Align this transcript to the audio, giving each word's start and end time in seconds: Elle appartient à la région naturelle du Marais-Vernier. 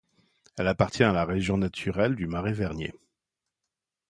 Elle 0.57 0.67
appartient 0.67 1.03
à 1.03 1.11
la 1.11 1.25
région 1.25 1.59
naturelle 1.59 2.15
du 2.15 2.25
Marais-Vernier. 2.25 2.91